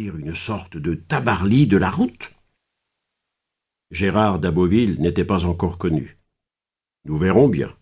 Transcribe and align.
une 0.00 0.34
sorte 0.34 0.76
de 0.76 0.94
tabarly 0.94 1.66
de 1.66 1.76
la 1.76 1.90
route? 1.90 2.32
Gérard 3.90 4.38
d'Aboville 4.38 4.98
n'était 5.00 5.24
pas 5.24 5.44
encore 5.44 5.76
connu. 5.76 6.18
Nous 7.04 7.18
verrons 7.18 7.48
bien. 7.48 7.76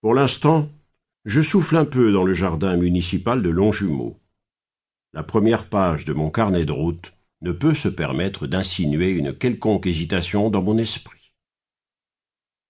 Pour 0.00 0.14
l'instant, 0.14 0.70
je 1.24 1.40
souffle 1.40 1.76
un 1.76 1.84
peu 1.84 2.12
dans 2.12 2.24
le 2.24 2.34
jardin 2.34 2.76
municipal 2.76 3.42
de 3.42 3.50
Longjumeau. 3.50 4.20
La 5.12 5.22
première 5.22 5.68
page 5.68 6.04
de 6.04 6.12
mon 6.12 6.30
carnet 6.30 6.64
de 6.64 6.72
route 6.72 7.14
ne 7.40 7.50
peut 7.50 7.74
se 7.74 7.88
permettre 7.88 8.46
d'insinuer 8.46 9.10
une 9.10 9.36
quelconque 9.36 9.86
hésitation 9.86 10.50
dans 10.50 10.62
mon 10.62 10.78
esprit. 10.78 11.34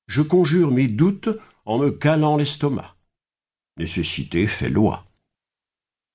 Je 0.06 0.22
conjure 0.22 0.70
mes 0.70 0.88
doutes 0.88 1.28
en 1.66 1.78
me 1.78 1.90
calant 1.90 2.36
l'estomac. 2.36 2.96
Nécessité 3.76 4.46
fait 4.46 4.68
loi. 4.68 5.06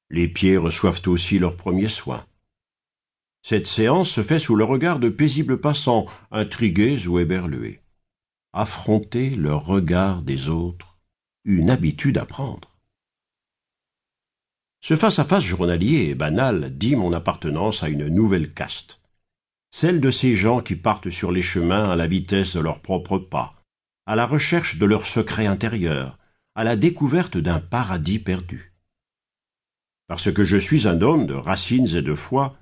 Les 0.10 0.28
pieds 0.28 0.58
reçoivent 0.58 1.02
aussi 1.08 1.38
leurs 1.38 1.56
premiers 1.58 1.90
soins. 1.90 2.26
Cette 3.42 3.68
séance 3.68 4.10
se 4.10 4.24
fait 4.24 4.40
sous 4.40 4.56
le 4.56 4.64
regard 4.64 5.00
de 5.00 5.10
paisibles 5.10 5.60
passants, 5.60 6.06
intrigués 6.32 7.08
ou 7.08 7.20
éberlués. 7.20 7.82
Affronter 8.54 9.32
le 9.32 9.56
regard 9.56 10.22
des 10.22 10.50
autres 10.50 10.90
une 11.46 11.72
habitude 11.72 12.18
à 12.18 12.26
prendre. 12.26 12.78
Ce 14.82 14.96
face-à-face 14.96 15.44
journalier 15.44 16.10
et 16.10 16.16
banal 16.16 16.78
dit 16.78 16.96
mon 16.96 17.12
appartenance 17.12 17.82
à 17.84 17.90
une 17.90 18.08
nouvelle 18.08 18.54
caste, 18.54 19.02
celle 19.72 20.00
de 20.00 20.12
ces 20.12 20.36
gens 20.36 20.62
qui 20.62 20.76
partent 20.76 21.10
sur 21.10 21.32
les 21.32 21.42
chemins 21.42 21.90
à 21.90 21.96
la 21.96 22.06
vitesse 22.06 22.56
de 22.56 22.60
leurs 22.60 22.82
propres 22.82 23.18
pas, 23.18 23.56
à 24.06 24.16
la 24.16 24.28
recherche 24.28 24.78
de 24.78 24.86
leur 24.86 25.06
secret 25.06 25.48
intérieur, 25.48 26.20
à 26.54 26.64
la 26.64 26.76
découverte 26.76 27.38
d'un 27.38 27.60
paradis 27.60 28.20
perdu. 28.20 28.74
Parce 30.08 30.32
que 30.32 30.44
je 30.44 30.58
suis 30.58 30.88
un 30.88 31.02
homme 31.02 31.26
de 31.26 31.34
racines 31.34 31.96
et 31.96 32.02
de 32.02 32.16
foi, 32.16 32.59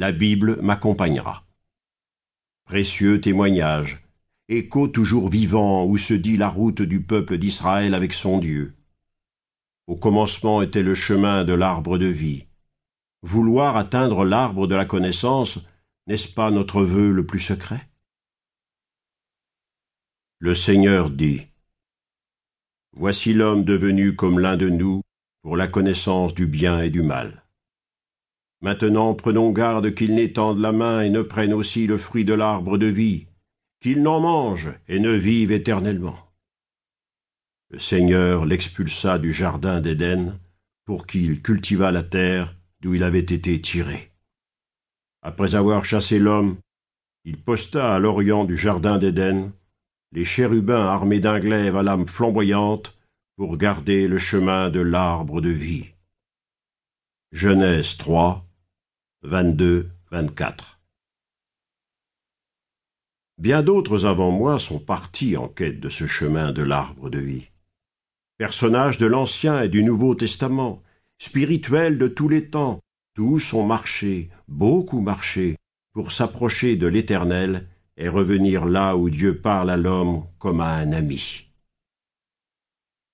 la 0.00 0.12
Bible 0.12 0.56
m'accompagnera. 0.62 1.44
Précieux 2.64 3.20
témoignage, 3.20 4.02
écho 4.48 4.88
toujours 4.88 5.28
vivant 5.28 5.84
où 5.84 5.98
se 5.98 6.14
dit 6.14 6.38
la 6.38 6.48
route 6.48 6.80
du 6.80 7.02
peuple 7.02 7.36
d'Israël 7.36 7.92
avec 7.92 8.14
son 8.14 8.38
Dieu. 8.38 8.74
Au 9.86 9.96
commencement 9.96 10.62
était 10.62 10.82
le 10.82 10.94
chemin 10.94 11.44
de 11.44 11.52
l'arbre 11.52 11.98
de 11.98 12.06
vie. 12.06 12.46
Vouloir 13.20 13.76
atteindre 13.76 14.24
l'arbre 14.24 14.66
de 14.66 14.74
la 14.74 14.86
connaissance, 14.86 15.58
n'est-ce 16.06 16.32
pas 16.32 16.50
notre 16.50 16.82
vœu 16.82 17.12
le 17.12 17.26
plus 17.26 17.40
secret? 17.40 17.86
Le 20.38 20.54
Seigneur 20.54 21.10
dit 21.10 21.42
Voici 22.92 23.34
l'homme 23.34 23.64
devenu 23.64 24.16
comme 24.16 24.38
l'un 24.38 24.56
de 24.56 24.70
nous 24.70 25.02
pour 25.42 25.58
la 25.58 25.66
connaissance 25.66 26.32
du 26.32 26.46
bien 26.46 26.80
et 26.80 26.88
du 26.88 27.02
mal. 27.02 27.39
Maintenant 28.62 29.14
prenons 29.14 29.52
garde 29.52 29.94
qu'il 29.94 30.14
n'étende 30.14 30.58
la 30.58 30.72
main 30.72 31.00
et 31.00 31.08
ne 31.08 31.22
prenne 31.22 31.54
aussi 31.54 31.86
le 31.86 31.96
fruit 31.96 32.24
de 32.24 32.34
l'arbre 32.34 32.76
de 32.76 32.86
vie, 32.86 33.26
qu'il 33.80 34.02
n'en 34.02 34.20
mange 34.20 34.70
et 34.86 35.00
ne 35.00 35.12
vive 35.12 35.50
éternellement. 35.50 36.18
Le 37.70 37.78
Seigneur 37.78 38.44
l'expulsa 38.44 39.18
du 39.18 39.32
jardin 39.32 39.80
d'Éden 39.80 40.38
pour 40.84 41.06
qu'il 41.06 41.40
cultivât 41.40 41.92
la 41.92 42.02
terre 42.02 42.54
d'où 42.82 42.94
il 42.94 43.02
avait 43.02 43.18
été 43.18 43.60
tiré. 43.60 44.10
Après 45.22 45.54
avoir 45.54 45.84
chassé 45.84 46.18
l'homme, 46.18 46.56
il 47.24 47.38
posta 47.38 47.94
à 47.94 47.98
l'orient 47.98 48.44
du 48.44 48.56
jardin 48.56 48.98
d'Éden 48.98 49.52
les 50.12 50.24
chérubins 50.24 50.86
armés 50.86 51.20
d'un 51.20 51.38
glaive 51.38 51.76
à 51.76 51.82
lame 51.82 52.08
flamboyante 52.08 52.98
pour 53.36 53.56
garder 53.56 54.08
le 54.08 54.18
chemin 54.18 54.68
de 54.68 54.80
l'arbre 54.80 55.40
de 55.40 55.50
vie. 55.50 55.86
Genèse 57.32 57.96
3, 57.96 58.44
22, 59.22 59.90
24. 60.12 60.80
Bien 63.36 63.62
d'autres 63.62 64.06
avant 64.06 64.30
moi 64.30 64.58
sont 64.58 64.78
partis 64.78 65.36
en 65.36 65.46
quête 65.46 65.78
de 65.78 65.90
ce 65.90 66.06
chemin 66.06 66.52
de 66.52 66.62
l'arbre 66.62 67.10
de 67.10 67.18
vie. 67.18 67.50
Personnages 68.38 68.96
de 68.96 69.04
l'Ancien 69.04 69.60
et 69.60 69.68
du 69.68 69.82
Nouveau 69.82 70.14
Testament, 70.14 70.82
spirituels 71.18 71.98
de 71.98 72.08
tous 72.08 72.30
les 72.30 72.48
temps, 72.48 72.80
tous 73.12 73.52
ont 73.52 73.66
marché, 73.66 74.30
beaucoup 74.48 75.00
marché, 75.00 75.56
pour 75.92 76.12
s'approcher 76.12 76.76
de 76.76 76.86
l'Éternel 76.86 77.68
et 77.98 78.08
revenir 78.08 78.64
là 78.64 78.96
où 78.96 79.10
Dieu 79.10 79.38
parle 79.38 79.68
à 79.68 79.76
l'homme 79.76 80.24
comme 80.38 80.62
à 80.62 80.76
un 80.76 80.92
ami. 80.92 81.52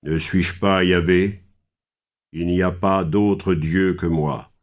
Ne 0.03 0.17
suis-je 0.17 0.57
pas 0.57 0.85
Yahvé? 0.85 1.43
Il 2.31 2.47
n'y 2.47 2.61
a 2.61 2.71
pas 2.71 3.03
d'autre 3.03 3.53
Dieu 3.53 3.95
que 3.95 4.05
moi. 4.05 4.53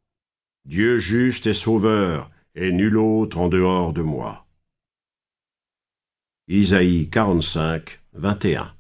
Dieu 0.67 0.99
juste 0.99 1.47
et 1.47 1.53
sauveur, 1.53 2.31
et 2.55 2.73
nul 2.73 2.97
autre 2.97 3.39
en 3.39 3.49
dehors 3.49 3.93
de 3.93 4.01
moi. 4.01 4.47
Isaïe 6.49 7.11
45, 7.11 8.01
21. 8.15 8.75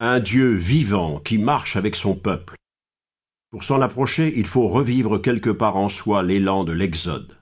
Un 0.00 0.20
Dieu 0.20 0.54
vivant 0.54 1.20
qui 1.20 1.36
marche 1.36 1.76
avec 1.76 1.96
son 1.96 2.14
peuple. 2.14 2.56
Pour 3.50 3.62
s'en 3.62 3.82
approcher, 3.82 4.32
il 4.38 4.46
faut 4.46 4.68
revivre 4.68 5.18
quelque 5.18 5.50
part 5.50 5.76
en 5.76 5.90
soi 5.90 6.22
l'élan 6.22 6.64
de 6.64 6.72
l'Exode. 6.72 7.36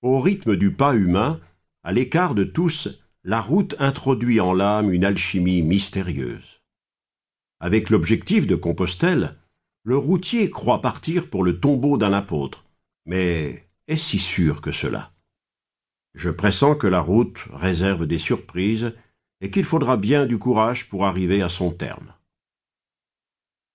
Au 0.00 0.18
rythme 0.18 0.56
du 0.56 0.72
pas 0.72 0.94
humain, 0.94 1.40
à 1.82 1.92
l'écart 1.92 2.34
de 2.34 2.44
tous, 2.44 2.88
la 3.22 3.42
route 3.42 3.76
introduit 3.78 4.40
en 4.40 4.54
l'âme 4.54 4.90
une 4.90 5.04
alchimie 5.04 5.60
mystérieuse. 5.60 6.62
Avec 7.60 7.90
l'objectif 7.90 8.46
de 8.46 8.56
Compostelle, 8.56 9.36
le 9.86 9.96
routier 9.96 10.50
croit 10.50 10.82
partir 10.82 11.30
pour 11.30 11.44
le 11.44 11.60
tombeau 11.60 11.96
d'un 11.96 12.12
apôtre. 12.12 12.64
Mais 13.04 13.68
est-ce 13.86 14.04
si 14.04 14.18
sûr 14.18 14.60
que 14.60 14.72
cela? 14.72 15.12
Je 16.12 16.28
pressens 16.28 16.74
que 16.74 16.88
la 16.88 16.98
route 16.98 17.44
réserve 17.52 18.04
des 18.08 18.18
surprises 18.18 18.92
et 19.40 19.48
qu'il 19.48 19.62
faudra 19.62 19.96
bien 19.96 20.26
du 20.26 20.38
courage 20.38 20.88
pour 20.88 21.06
arriver 21.06 21.40
à 21.40 21.48
son 21.48 21.70
terme. 21.70 22.12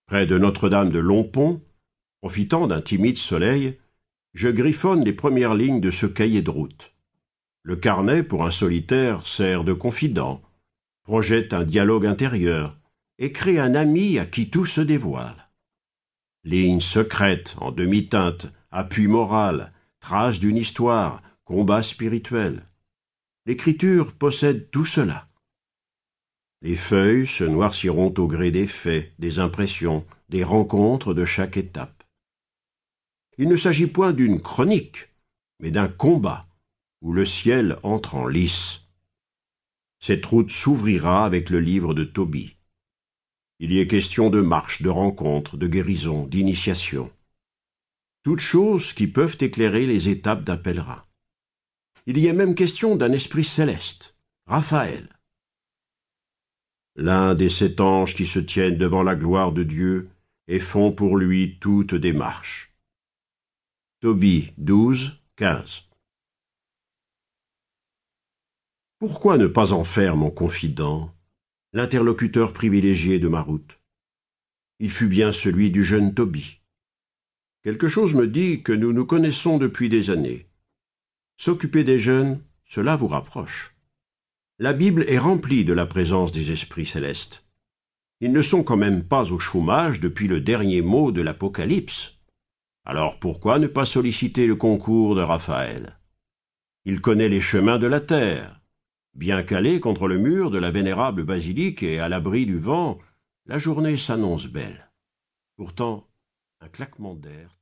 Près 0.06 0.26
de 0.26 0.38
Notre-Dame 0.38 0.90
de 0.90 1.00
Longpont, 1.00 1.62
profitant 2.20 2.68
d'un 2.68 2.82
timide 2.82 3.18
soleil, 3.18 3.80
je 4.34 4.50
griffonne 4.50 5.06
les 5.06 5.14
premières 5.14 5.56
lignes 5.56 5.80
de 5.80 5.92
ce 5.92 6.08
cahier 6.08 6.42
de 6.42 6.50
route. 6.50 6.94
Le 7.64 7.78
carnet, 7.78 8.22
pour 8.22 8.46
un 8.46 8.52
solitaire, 8.52 9.26
sert 9.26 9.64
de 9.64 9.72
confident, 9.72 10.42
projette 11.04 11.54
un 11.54 11.64
dialogue 11.64 12.06
intérieur 12.06 12.78
et 13.18 13.32
crée 13.32 13.60
un 13.60 13.76
ami 13.76 14.20
à 14.20 14.26
qui 14.26 14.50
tout 14.50 14.66
se 14.66 14.82
dévoile. 14.82 15.41
Lignes 16.44 16.82
secrètes, 16.82 17.56
en 17.60 17.72
demi-teinte, 17.72 18.52
appui 18.72 19.08
moral, 19.08 19.72
traces 20.00 20.40
d'une 20.40 20.58
histoire, 20.58 21.22
combat 21.46 21.84
spirituel. 21.84 22.66
L'écriture 23.46 24.14
possède 24.14 24.72
tout 24.72 24.86
cela. 24.86 25.28
Les 26.64 26.76
feuilles 26.76 27.28
se 27.28 27.44
noirciront 27.44 28.14
au 28.18 28.28
gré 28.28 28.50
des 28.50 28.66
faits, 28.66 29.14
des 29.20 29.38
impressions, 29.38 30.06
des 30.30 30.44
rencontres 30.44 31.14
de 31.14 31.26
chaque 31.26 31.58
étape. 31.58 32.04
Il 33.38 33.48
ne 33.48 33.56
s'agit 33.56 33.88
point 33.88 34.14
d'une 34.14 34.42
chronique, 34.42 35.10
mais 35.60 35.72
d'un 35.72 35.88
combat, 35.88 36.48
où 37.02 37.14
le 37.14 37.26
ciel 37.26 37.78
entre 37.84 38.16
en 38.16 38.28
lice. 38.28 38.82
Cette 40.00 40.26
route 40.26 40.50
s'ouvrira 40.50 41.26
avec 41.26 41.52
le 41.52 41.60
livre 41.60 41.94
de 41.94 42.04
Tobie. 42.04 42.56
Il 43.64 43.72
y 43.72 43.80
est 43.80 43.86
question 43.86 44.32
de 44.32 44.42
marche, 44.42 44.82
de 44.82 44.90
rencontre, 44.90 45.56
de 45.56 45.68
guérison, 45.68 46.26
d'initiation. 46.26 47.12
Toutes 48.24 48.40
choses 48.40 48.94
qui 48.94 49.06
peuvent 49.06 49.38
éclairer 49.40 49.86
les 49.86 50.10
étapes 50.10 50.44
d'un 50.44 50.58
pèlerin. 50.58 51.06
Il 52.08 52.18
y 52.18 52.26
est 52.26 52.34
même 52.34 52.56
question 52.56 52.96
d'un 52.96 53.12
esprit 53.12 53.44
céleste, 53.44 54.18
Raphaël. 54.48 55.08
L'un 56.96 57.36
des 57.36 57.50
sept 57.50 57.80
anges 57.80 58.16
qui 58.16 58.26
se 58.26 58.40
tiennent 58.40 58.80
devant 58.80 59.04
la 59.04 59.16
gloire 59.16 59.52
de 59.52 59.62
Dieu 59.62 60.10
et 60.48 60.60
font 60.60 60.92
pour 60.92 61.16
lui 61.16 61.60
toute 61.60 61.94
démarche. 61.94 62.74
Tobie 64.00 64.54
12, 64.58 65.22
15. 65.36 65.84
Pourquoi 68.98 69.38
ne 69.38 69.46
pas 69.46 69.72
en 69.72 69.84
faire 69.84 70.16
mon 70.18 70.32
confident, 70.32 71.14
l'interlocuteur 71.74 72.52
privilégié 72.52 73.18
de 73.18 73.30
ma 73.30 73.42
route 73.42 73.80
Il 74.80 74.92
fut 74.92 75.08
bien 75.08 75.32
celui 75.32 75.72
du 75.72 75.86
jeune 75.86 76.14
Tobie. 76.14 76.60
Quelque 77.64 77.88
chose 77.88 78.14
me 78.14 78.28
dit 78.28 78.62
que 78.62 78.74
nous 78.74 78.92
nous 78.92 79.06
connaissons 79.06 79.58
depuis 79.58 79.88
des 79.88 80.10
années. 80.10 80.48
S'occuper 81.38 81.84
des 81.86 81.98
jeunes, 81.98 82.44
cela 82.66 82.98
vous 82.98 83.08
rapproche. 83.08 83.74
La 84.60 84.74
Bible 84.74 85.06
est 85.08 85.18
remplie 85.18 85.64
de 85.64 85.74
la 85.74 85.86
présence 85.86 86.32
des 86.32 86.52
esprits 86.52 86.86
célestes. 86.86 87.48
Ils 88.20 88.34
ne 88.34 88.42
sont 88.42 88.64
quand 88.64 88.78
même 88.78 89.04
pas 89.04 89.32
au 89.32 89.40
chômage 89.40 90.00
depuis 90.00 90.28
le 90.28 90.42
dernier 90.42 90.82
mot 90.82 91.12
de 91.12 91.22
l'Apocalypse. 91.22 92.20
Alors 92.86 93.18
pourquoi 93.20 93.60
ne 93.60 93.68
pas 93.68 93.86
solliciter 93.86 94.46
le 94.46 94.56
concours 94.56 95.16
de 95.16 95.22
Raphaël? 95.22 96.00
Il 96.84 97.00
connaît 97.00 97.30
les 97.30 97.42
chemins 97.42 97.80
de 97.80 97.88
la 97.88 98.02
terre. 98.02 98.61
Bien 99.14 99.44
calé 99.44 99.82
contre 99.82 100.08
le 100.08 100.18
mur 100.18 100.52
de 100.52 100.58
la 100.58 100.72
vénérable 100.72 101.24
basilique 101.24 101.84
et 101.84 102.00
à 102.00 102.08
l'abri 102.08 102.46
du 102.46 102.58
vent, 102.58 102.98
la 103.46 103.58
journée 103.58 103.98
s'annonce 103.98 104.48
belle. 104.48 104.90
Pourtant, 105.58 106.10
un 106.62 106.70
claquement 106.70 107.14
d'air 107.14 107.58